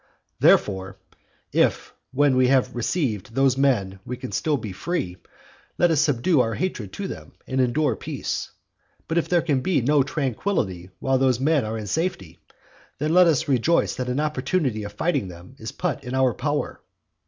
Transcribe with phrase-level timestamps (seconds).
[0.39, 0.97] Therefore,
[1.53, 5.17] if when we have received those men we can still be free,
[5.77, 8.49] let us subdue our hatred to them, and endure peace,
[9.07, 12.39] but if there can be no tranquillity while those men are in safety,
[12.97, 16.81] then let us rejoice that an opportunity of fighting them is put in our power.